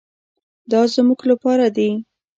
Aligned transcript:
دا 0.71 0.81
زموږ 0.93 1.19
لپاره 1.31 1.65
دي. 1.75 1.89